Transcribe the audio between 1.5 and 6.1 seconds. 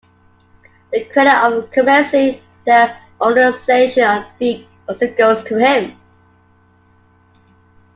commencing the urbanization of Deeg also goes to him.